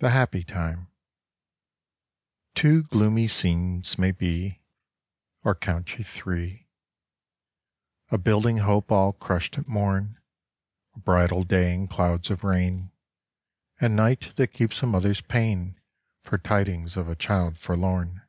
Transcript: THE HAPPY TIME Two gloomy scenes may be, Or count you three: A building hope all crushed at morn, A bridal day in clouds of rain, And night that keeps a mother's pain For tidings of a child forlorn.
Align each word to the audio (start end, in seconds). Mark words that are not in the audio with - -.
THE 0.00 0.10
HAPPY 0.10 0.44
TIME 0.44 0.88
Two 2.54 2.82
gloomy 2.82 3.26
scenes 3.26 3.96
may 3.98 4.10
be, 4.12 4.60
Or 5.42 5.54
count 5.54 5.96
you 5.96 6.04
three: 6.04 6.68
A 8.10 8.18
building 8.18 8.58
hope 8.58 8.92
all 8.92 9.14
crushed 9.14 9.56
at 9.56 9.66
morn, 9.66 10.18
A 10.94 10.98
bridal 10.98 11.44
day 11.44 11.72
in 11.72 11.88
clouds 11.88 12.28
of 12.30 12.44
rain, 12.44 12.92
And 13.80 13.96
night 13.96 14.36
that 14.36 14.48
keeps 14.48 14.82
a 14.82 14.86
mother's 14.86 15.22
pain 15.22 15.80
For 16.24 16.36
tidings 16.36 16.98
of 16.98 17.08
a 17.08 17.16
child 17.16 17.56
forlorn. 17.56 18.26